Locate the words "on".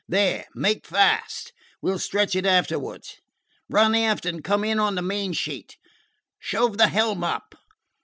4.79-4.95